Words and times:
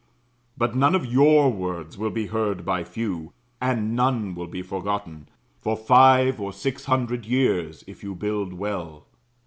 But 0.57 0.73
none 0.75 0.95
of 0.95 1.05
your 1.05 1.51
words 1.53 1.95
will 1.95 2.09
be 2.09 2.25
heard 2.25 2.65
by 2.65 2.83
few, 2.83 3.33
and 3.61 3.95
none 3.95 4.33
will 4.33 4.47
be 4.47 4.63
forgotten, 4.63 5.29
for 5.59 5.77
five 5.77 6.41
or 6.41 6.51
six 6.51 6.85
hundred 6.85 7.23
years, 7.23 7.83
if 7.85 8.01
you 8.01 8.15
build 8.15 8.51
well. 8.51 9.05